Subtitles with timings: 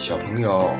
[0.00, 0.70] 小朋友，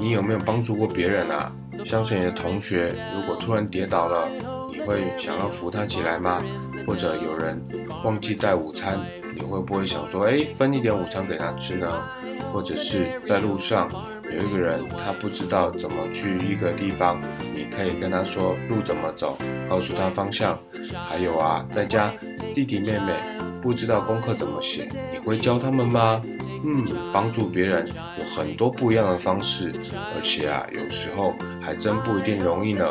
[0.00, 1.52] 你有没有帮助过别人啊？
[1.84, 4.26] 相信你的同学如果突然跌倒了，
[4.72, 6.42] 你会想要扶他起来吗？
[6.86, 7.62] 或者有人
[8.02, 8.98] 忘记带午餐，
[9.34, 12.02] 你会不会想说，哎，分一点午餐给他吃呢？
[12.52, 13.88] 或者是在路上
[14.24, 17.20] 有一个人他不知道怎么去一个地方，
[17.54, 19.36] 你可以跟他说路怎么走，
[19.68, 20.58] 告诉他方向。
[21.08, 22.12] 还有啊，在家
[22.54, 23.14] 弟弟妹妹
[23.62, 26.20] 不知道功课怎么写，你会教他们吗？
[26.64, 27.86] 嗯，帮助别人
[28.18, 29.72] 有很多不一样的方式，
[30.14, 32.86] 而且啊，有时候还真不一定容易呢。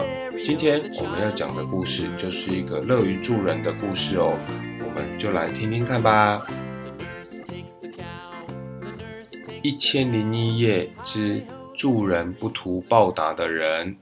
[0.45, 4.33] 今天我们要讲的故事就是一个乐于助人的故事哦，
[4.83, 6.41] 我们就来听听看吧。
[9.61, 11.43] 一千零一夜之
[11.77, 13.95] 助人不图报答的人。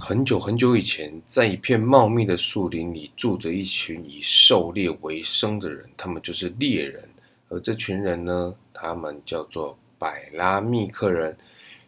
[0.00, 7.06] 很久很久以前，在一片茂密的树林里，住着一群以狩猎为生的人，他们就是猎人。
[7.50, 11.36] 而这群人呢，他们叫做百拉密克人。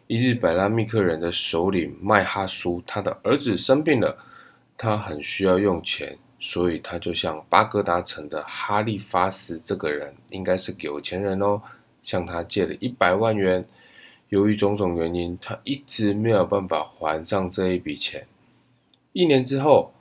[0.05, 4.15] 一日，百拉密克人的首领麦哈苏，他的儿子生病了，
[4.77, 11.59] 他很需要用钱，所以他就向巴格达城的哈利法斯这个人，应该是有钱人哦，
[12.03, 13.65] 向他借了一百万元。
[14.33, 18.25] 由于种种原因，他一直没有办法还上这一笔钱。
[19.11, 19.93] 一年之后，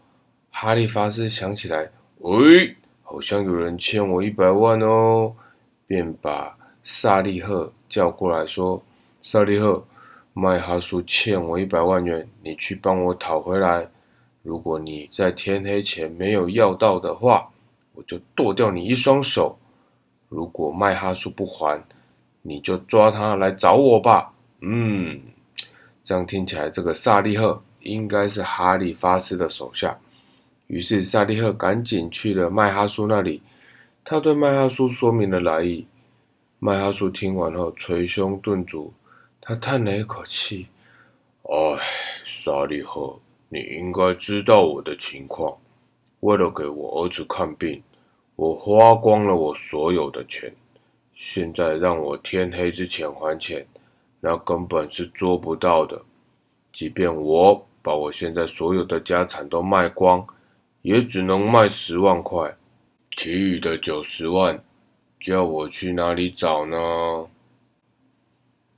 [0.50, 5.34] 哈利法斯想起来，喂，好像有人欠我一百万哦，
[5.86, 8.82] 便把萨利赫叫过来说
[9.22, 9.84] ：“萨利赫，
[10.32, 13.86] 麦哈苏欠我一百万元，你去帮我讨回来。
[14.42, 17.50] 如果你在天黑前没有要到的话，
[17.92, 19.58] 我就剁掉你一双手。
[20.30, 21.78] 如果麦哈苏不还，”
[22.42, 24.32] 你就抓他来找我吧。
[24.60, 25.20] 嗯，
[26.04, 29.96] 这样听起来，这个萨利赫应该是哈利法斯的手下。
[30.66, 33.42] 于是萨利赫赶紧去了麦哈苏那里，
[34.04, 35.86] 他对麦哈苏说明了来意。
[36.58, 38.92] 麦哈苏听完后捶胸顿足，
[39.40, 40.66] 他叹了一口气
[41.42, 41.78] ：“哎，
[42.24, 45.52] 萨利赫，你应该知道我的情况。
[46.20, 47.82] 为了给我儿子看病，
[48.36, 50.50] 我花光了我所有的钱。”
[51.24, 53.64] 现在让我天黑之前还钱，
[54.18, 56.02] 那根本是做不到的。
[56.72, 60.26] 即便我把我现在所有的家产都卖光，
[60.82, 62.52] 也只能卖十万块，
[63.16, 64.60] 其余的九十万，
[65.20, 67.28] 叫我去哪里找呢？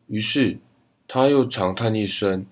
[0.08, 0.58] 于是
[1.08, 2.44] 他又长叹一声，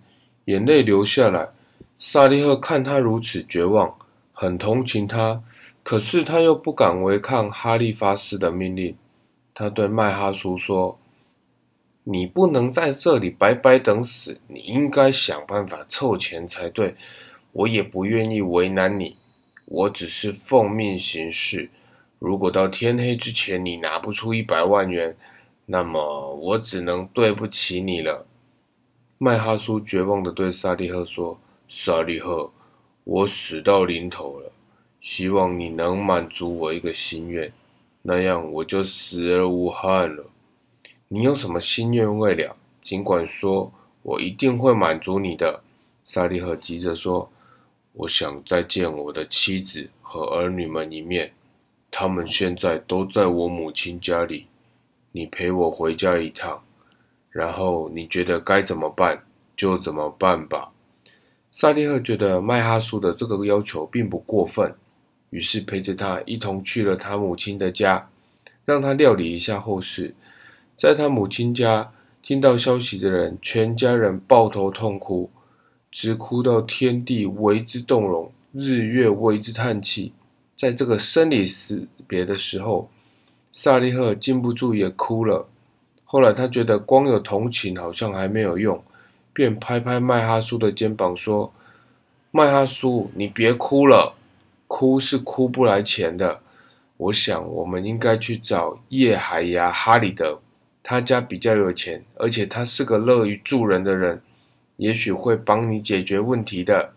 [0.46, 1.50] 眼泪流下来。
[1.98, 3.94] 萨利赫看他如此绝望，
[4.32, 5.42] 很同情他，
[5.82, 8.96] 可是他又不敢违抗哈利法斯的命令。
[9.54, 10.98] 他对麦哈苏说
[12.04, 16.94] ：“你不能在这里白白等死，你应该想办法凑钱才对。
[17.52, 19.16] 我也不愿意为难你，
[19.66, 21.68] 我只是奉命行事。
[22.18, 25.14] 如果到天黑之前你拿不出一百万元，
[25.66, 28.26] 那么我只能对不起你了。”
[29.18, 31.38] 麦哈苏绝望地对萨利赫说
[31.68, 32.50] ：“萨利赫，
[33.04, 34.50] 我死到临头了，
[35.00, 37.52] 希望你能满足我一个心愿。”
[38.02, 40.24] 那样我就死而无憾了。
[41.08, 42.56] 你有什么心愿未了？
[42.82, 45.62] 尽管说，我一定会满足你的。
[46.04, 47.30] 萨利赫急着说
[47.94, 51.32] ：“我想再见我的妻子和儿女们一面，
[51.90, 54.46] 他们现在都在我母亲家里。
[55.12, 56.60] 你陪我回家一趟，
[57.30, 59.22] 然后你觉得该怎么办
[59.56, 60.72] 就怎么办吧。”
[61.52, 64.74] 萨利赫觉得麦哈苏的这个要求并不过分。
[65.32, 68.06] 于是陪着他一同去了他母亲的家，
[68.66, 70.14] 让他料理一下后事。
[70.76, 75.30] 在他母亲家听到消息的人，全家人抱头痛哭，
[75.90, 80.12] 直哭到天地为之动容，日月为之叹气。
[80.54, 82.90] 在这个生离死别的时候，
[83.52, 85.48] 萨利赫禁不住也哭了。
[86.04, 88.84] 后来他觉得光有同情好像还没有用，
[89.32, 91.50] 便拍拍麦哈苏的肩膀说
[92.30, 94.14] ：“麦哈苏，你别哭了。”
[94.74, 96.40] 哭是哭不来钱的。
[96.96, 100.40] 我想，我们应该去找叶海牙哈里德，
[100.82, 104.22] 他家比较有钱，而且他是个乐于助人的人，
[104.76, 106.94] 也许会帮你解决问题的。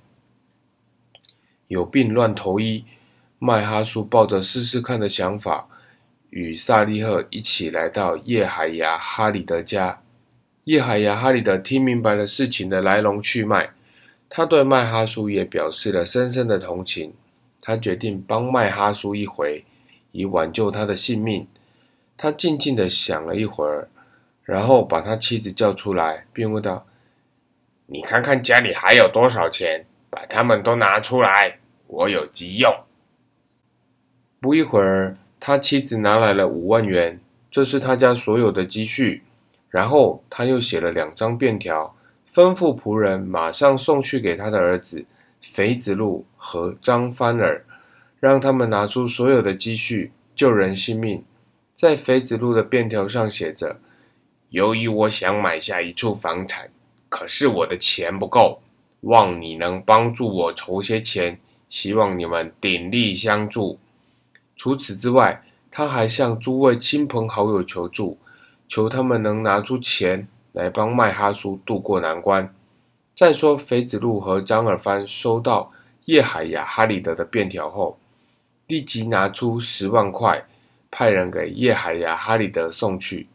[1.67, 2.85] 有病乱投医，
[3.39, 5.67] 麦哈苏抱着试试看的想法，
[6.29, 10.01] 与萨利赫一起来到叶海牙哈里德家。
[10.63, 13.71] 叶海牙哈里德听明白了事情的来龙去脉，
[14.29, 17.13] 他对麦哈苏也表示了深深的同情。
[17.65, 19.65] 他决定帮麦哈苏一回，
[20.11, 21.47] 以挽救他的性命。
[22.15, 23.87] 他静静地想了一会儿，
[24.43, 26.85] 然后把他妻子叫出来，并问道
[27.87, 29.83] ：“你看看家里还有多少钱？
[30.11, 31.57] 把它们都拿出来，
[31.87, 32.71] 我有急用。”
[34.39, 37.19] 不一会儿，他妻子拿来了五万元，
[37.49, 39.23] 这是他家所有的积蓄。
[39.71, 41.95] 然后他又写了两张便条，
[42.31, 45.03] 吩咐仆人马上送去给他的儿子
[45.41, 47.65] 肥子路和张帆儿，
[48.19, 51.23] 让他们拿出所有的积蓄救人性命。
[51.73, 53.79] 在肥子路的便条上写着
[54.49, 56.69] ：“由于我想买下一处房产，
[57.09, 58.61] 可是我的钱不够，
[59.01, 61.39] 望你能帮助我筹些钱，
[61.69, 63.77] 希望你们鼎力相助。”
[64.55, 68.17] 除此之外，他还向诸位亲朋好友求助。
[68.67, 72.54] 求他们能拿出钱来帮麦哈苏渡过难关。
[73.15, 75.71] 再说，肥子路和张尔帆收到
[76.05, 77.97] 叶海亚哈里德的便条后，
[78.67, 80.45] 立即拿出十万块，
[80.91, 83.27] 派人给叶海亚哈里德送去。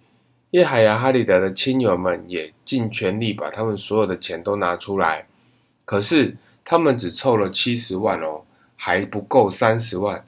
[0.50, 5.26] 叶海亚哈里德的亲友们也尽全力把他们所有的钱都拿出来，
[5.84, 8.42] 可是他们只凑了七十万哦，
[8.76, 10.24] 还不够三十万。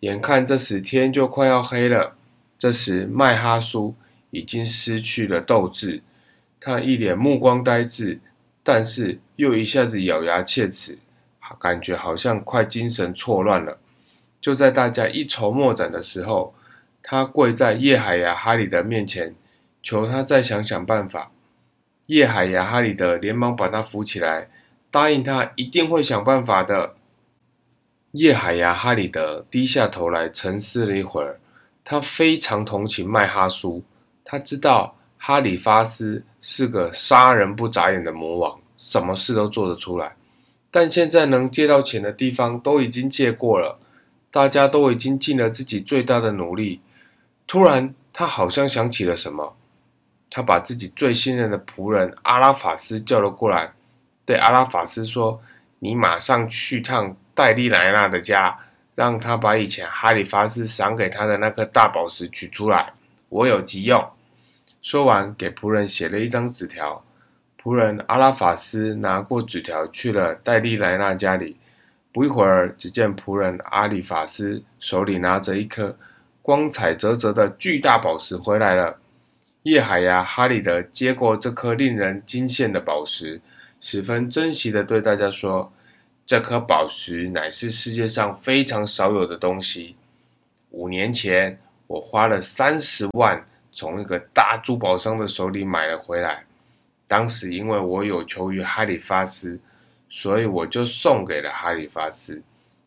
[0.00, 2.16] 眼看这时天就快要黑了，
[2.58, 3.94] 这时麦哈苏。
[4.32, 6.02] 已经失去了斗志，
[6.60, 8.20] 他一脸目光呆滞，
[8.72, 10.96] 但是又一下子咬牙切齿，
[11.58, 13.76] 感觉好像快精神错乱了。
[14.40, 16.54] 就在大家一筹莫展的时候，
[17.02, 19.34] 他跪在叶海牙哈里德面前，
[19.82, 21.32] 求他再想想办法。
[22.06, 24.48] 叶海牙哈里德连忙把他扶起来，
[24.88, 26.94] 答应他一定会想办法的。
[28.12, 31.40] 叶海牙哈里德低下头来沉思了一会儿，
[31.84, 33.82] 他非常同情麦哈苏。
[34.24, 40.16] 他知道哈里发斯是个杀人不眨眼的魔王，什么事都做得出来。
[40.72, 43.78] 但现在能借到钱的地方都已经借过了，
[44.30, 46.80] 大家都已经尽了自己最大的努力。
[47.46, 49.56] 突然，他好像想起了什么，
[50.30, 53.72] 他把自己最信任的仆人阿拉法斯叫了过来，
[54.24, 55.42] 对阿拉法斯说
[55.80, 58.56] ：“你马上去趟戴利莱纳的家，
[58.94, 62.92] 让他把以前哈里发斯赏给他的那颗大宝石取出来，
[63.28, 64.08] 我有急用。”
[64.80, 67.04] 说完，给仆人写了一张纸条。
[67.62, 71.56] 仆人阿拉法斯拿过纸条，去了戴利莱纳家里。
[72.10, 75.94] 不一会儿，只见仆人阿里法斯手里拿着一颗
[76.40, 78.96] 光彩泽泽的巨大宝石回来了。
[79.64, 83.38] 叶海呀，哈里德接过这颗令人惊羡的宝石，
[83.78, 85.70] 十分珍惜地对大家说
[86.24, 89.96] ：“这颗宝石乃是世界上非常少有的东西。
[90.70, 96.44] 五年前，我花了三十万。”从一个大珠宝商的手里买了回来。
[97.10, 99.58] 当时因为我有求于哈利法斯，
[100.08, 102.40] 所以我就送给了哈利法斯。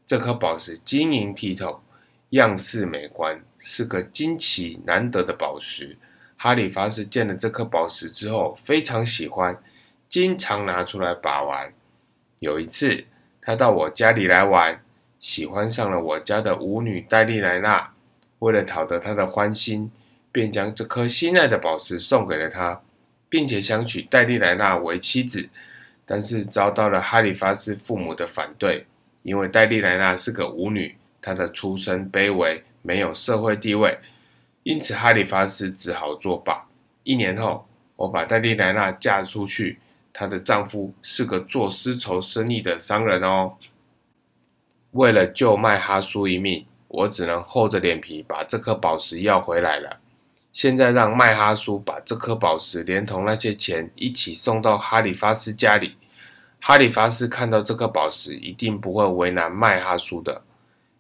[0.08, 1.84] 这颗宝石晶莹剔透，
[2.30, 5.98] 样式美观，是个惊奇难得的宝石。
[6.38, 9.62] 哈利法斯见了这颗宝石之后，非常喜欢，
[10.08, 11.74] 经常拿出来把玩。
[12.40, 13.04] 有一次，
[13.42, 14.82] 他到我家里来玩，
[15.20, 17.92] 喜欢上了我家的舞女戴丽莱娜。
[18.40, 19.92] 为了讨得她的欢心。
[20.32, 22.82] 便将这颗心爱的宝石送给了她，
[23.34, 25.50] 并且想娶戴丽莱娜为妻子，
[26.06, 28.86] 但是遭到了哈里发斯父母的反对，
[29.24, 33.98] 因为戴丽莱娜是个舞女，她的出身卑微，没有社会地位，
[34.62, 36.64] 因此哈里发斯只好作罢。
[37.02, 39.80] 一年后，我把戴丽莱娜嫁出去，
[40.14, 43.54] 她的丈夫是个做丝绸生意的商人哦。
[44.92, 50.02] 为了救麦哈苏一命，我只能厚着脸皮把这颗宝石要回来了。
[50.54, 55.98] 现在让麦哈苏把这颗宝石连同那些钱一起送到哈里发斯家里。
[56.62, 60.44] 哈里发斯看到这颗宝石，一定不会为难麦哈苏的。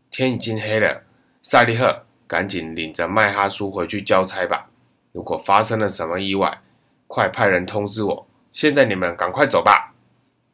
[0.10, 1.04] 天已经黑了，
[1.44, 4.68] 萨利赫，赶紧领着麦哈苏回去交差吧。
[5.12, 6.60] 如果发生了什么意外，
[7.08, 8.28] 快派人通知我。
[8.52, 9.94] 现在你们赶快走吧。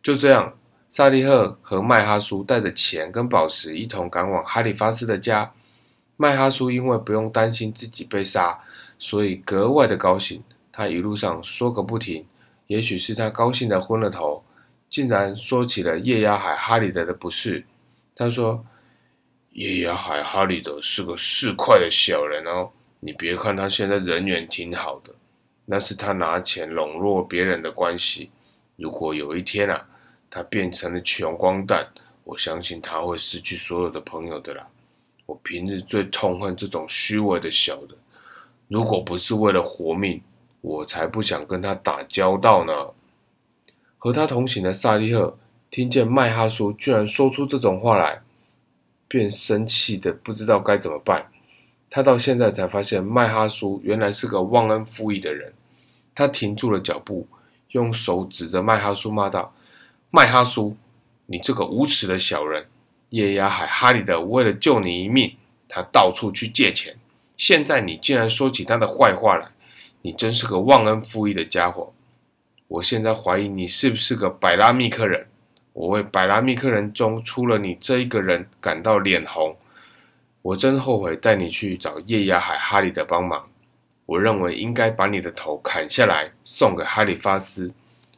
[0.04, 0.54] 就这样，
[0.90, 5.52] 萨利赫和麦哈苏带着钱跟宝石一同赶往哈里发斯的家。
[6.18, 8.60] 麦哈苏因为不用担心自己被杀。
[9.00, 12.24] 所以格外的高兴，他一路上说个不停。
[12.68, 14.44] 也许是他高兴的昏了头，
[14.92, 17.66] 竟然说起了叶牙海哈里德的不是。
[18.16, 18.64] 他说
[19.54, 25.12] ：“叶牙海哈里德是个市侩的小人哦，你别看他现在人缘挺好的，
[25.66, 28.30] 那是他拿钱笼络别人的关系。
[28.76, 29.84] 如果有一天啊，
[30.30, 31.88] 他变成了穷光蛋，
[32.24, 34.68] 我相信他会失去所有的朋友的啦。
[35.26, 37.98] 我平日最痛恨这种虚伪的小人。”
[38.70, 40.22] 如果不是为了活命，
[40.62, 42.74] 我才不想跟他打交道呢。
[43.98, 45.38] 和他同行的萨利赫
[45.72, 48.22] 听见麦哈苏居然说出这种话来，
[49.08, 51.26] 便生气的不知道该怎么办。
[51.90, 55.52] 他到现在才发现麦哈苏原来是个忘恩负义的人。
[56.14, 57.28] 他停住了脚步，
[57.72, 59.52] 用手指着麦哈苏骂道
[60.12, 60.78] ：“麦哈苏，
[61.26, 62.68] 你这个无耻的小人！
[63.10, 65.36] 叶牙海哈里德为了救你一命，
[65.68, 66.96] 他到处去借钱。”
[67.40, 69.48] 现在你竟然说起他的坏话来，
[70.02, 71.94] 你真是个忘恩负义的家伙！
[72.68, 75.26] 我现在怀疑你是不是个百拉密克人。
[75.72, 79.56] 我为百拉密克人中出了你这一个人感到脸红。
[80.42, 83.48] 我真后悔带你去找叶亚海哈里的帮忙。
[84.06, 87.72] 我认为应该把你的头砍下来送给哈里发斯。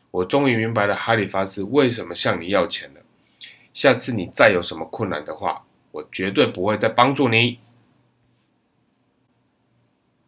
[0.09, 3.01] 我终于明白了哈里发斯为什么向你要钱了。
[3.71, 5.61] 下次你再有什么困难的话，
[5.91, 7.59] 我绝对不会再帮助你。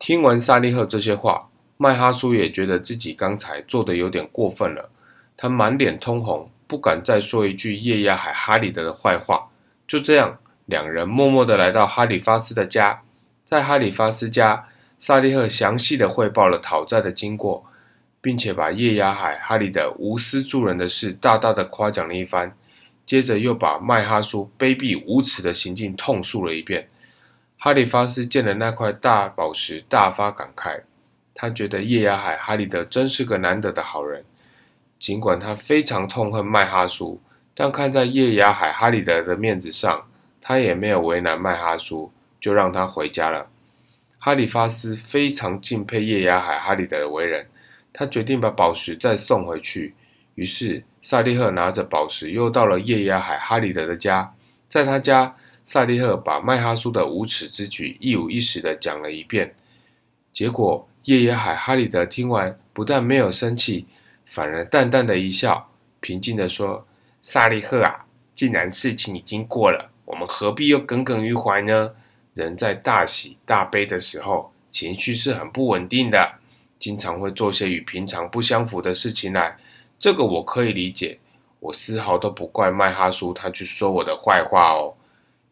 [0.04, 4.90] 听完萨利赫这些话，麦哈苏也觉得自己刚才做的有点过分了。
[5.38, 9.48] 他满脸通红，不敢再说一句叶亚海哈里德的坏话。
[9.88, 13.02] 就这样，两人默默的来到哈里发斯的家。
[13.46, 14.68] 在哈里发斯家，
[15.00, 17.64] 萨利赫详细的汇报了讨债的经过，
[18.20, 22.54] 并且把叶亚海哈里德无私助人的事大大的夸奖了一番。
[23.06, 26.90] 接着又把麦哈苏卑鄙无耻的行径痛述了一遍。
[27.64, 30.82] 哈里发斯见了那块大宝石，大发感慨。
[31.34, 34.26] 他觉得叶亚海哈里德真是个难得的好人。
[35.00, 37.22] 尽管他非常痛恨麦哈苏，
[37.56, 40.06] 但看在叶亚海哈里德的面子上，
[40.42, 43.48] 他也没有为难麦哈苏，就让他回家了。
[44.20, 47.48] 哈里发斯非常敬佩叶亚海哈里德的为人，
[47.94, 49.96] 他决定把宝石再送回去。
[50.36, 50.84] 于是。
[51.02, 54.34] 萨利赫拿着宝石，又到了叶亚海哈里德的家。
[54.70, 59.56] 在他家，萨利赫把麦哈苏的无耻之举一五一十的讲了一遍。
[60.32, 63.86] 结果，叶亚海哈里德听完，不但没有生气，
[64.26, 66.86] 反而淡淡的一笑，平静地说
[67.22, 68.06] ：“萨利赫啊，
[68.36, 71.92] 既然事情已经过了，我们何必又耿耿于怀呢？
[72.34, 76.34] 人在大喜大悲的时候，情绪是很不稳定的，
[76.80, 79.56] 经常会做些与平常不相符的事情来。”
[80.00, 81.18] 这个我可以理解，
[81.60, 84.94] 我丝毫都不怪麦哈苏他去说我的坏话哦。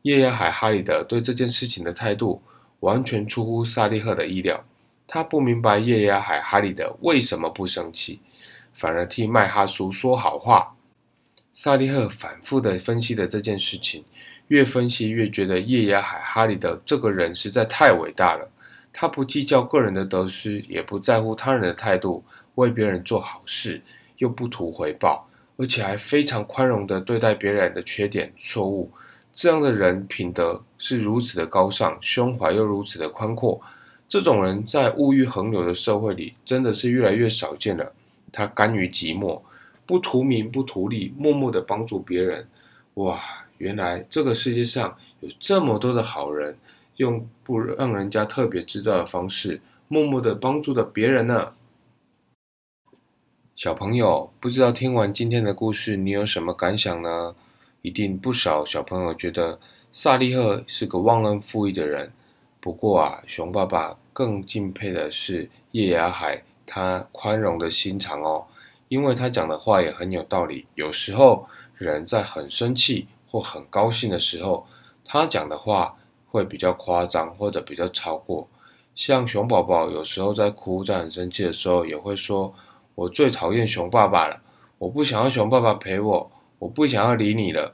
[0.03, 2.41] 叶亚海哈里德对这件事情的态度
[2.79, 4.63] 完全出乎萨利赫的意料，
[5.08, 8.20] 他不明白叶亚海哈里德为什么不生气，
[8.74, 10.75] 反而替麦哈苏说好话。
[11.53, 14.03] 萨利赫反复的分析了这件事情，
[14.48, 18.50] 越分析越觉得叶亚海哈里德这个人实在太伟大了。
[18.93, 22.24] 他不计较个人的得失，也不在乎他人的态度，
[22.55, 23.81] 为别人做好事。
[24.17, 25.27] 又不图回报，
[25.58, 28.91] 而且还非常宽容地对待别人的缺点、错误。
[29.34, 33.60] 这样的人品德是如此的高尚，胸怀又如此的宽阔。
[34.10, 37.94] 这种人在物欲横流的社会里，真的是越来越少见了。
[38.32, 39.42] 他甘于寂寞，
[39.86, 42.48] 不图名不图利，默默地帮助别人。
[42.96, 43.20] 哇，
[43.58, 46.58] 原来这个世界上有这么多的好人，
[46.98, 51.54] 用不让人家特别知道的方式，默默地帮助着别人呢。
[53.56, 57.36] 小朋友，不知道听完今天的故事，你有什么感想呢？
[57.82, 59.60] 一定不少小朋友觉得
[59.92, 62.12] 萨利赫是个忘恩负义的人。
[62.60, 68.46] 不过啊，熊爸爸更敬佩的是叶雅海他宽容的心肠哦，
[68.88, 70.66] 因为他讲的话也很有道理。
[70.76, 74.66] 有时候人在很生气或很高兴的时候，
[75.04, 75.96] 他讲的话
[76.30, 78.48] 会比较夸张或者比较超过。
[78.96, 82.54] 像熊宝宝有时候在哭、在很生气的时候，也会说。
[82.94, 84.40] 我最讨厌熊爸爸了，
[84.78, 86.31] 我不想要熊爸爸陪我，
[86.62, 87.74] 我不想要理你了。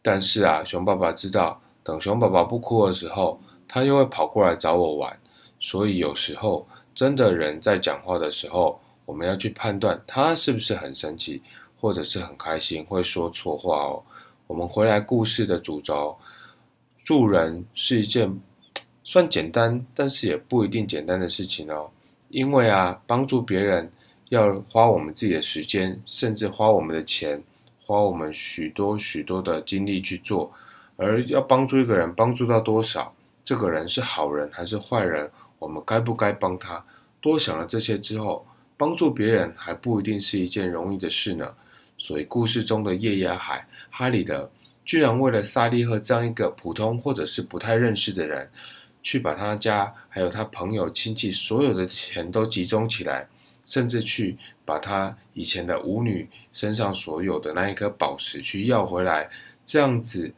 [0.00, 5.18] 但是啊，熊爸爸知道，等熊宝宝不哭的时候，他又会跑过来找我玩。
[5.60, 6.64] 所以有时候，
[6.94, 11.42] 真的人在讲话的时候，我们要去判断他是不是很生气，
[11.80, 14.02] 或者是很开心，会说错话哦。
[14.46, 16.16] 我们回来故事的主轴，
[17.04, 18.32] 助人是一件
[19.02, 21.90] 算简单，但是也不一定简单的事情哦。
[22.28, 23.90] 因为啊，帮助别人。
[24.30, 27.42] 要花我们自己的时间，甚至花我们的钱，
[27.88, 30.52] 花我们许多许多的精力去做。
[30.96, 36.84] 而要帮助一个人，帮助到多少，这个人是好人还是坏人，我们该不该帮他？
[37.22, 41.50] 多想了这些之后，帮助别人还不一定是一件容易的事呢。
[41.96, 44.50] 所以，故事中的叶亚海哈里德，
[44.84, 48.50] 居然为了萨利赫这样一个普通或者是不太认识的人，
[49.02, 53.26] 去把他家还有他朋友亲戚所有的钱都集中起来。
[53.68, 59.28] 甚至去把他以前的舞女身上所有的那一颗宝石去要回来，
[59.64, 60.32] 这样子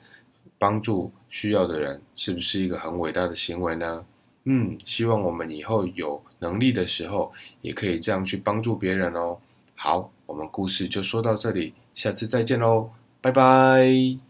[0.58, 4.04] 帮助需要的人，是不是一个很伟大的行为呢？
[4.44, 9.38] 嗯，希望我们以后有能力的时候，也可以这样去帮助别人哦。
[9.74, 14.29] 好，我们故事就说到这里，下次再见喽，拜拜。